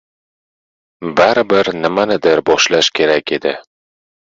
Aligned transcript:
Baribir 1.21 1.71
nimadandir 1.85 2.45
boshlash 2.51 2.95
kerak 3.01 3.41
edi. 3.41 3.59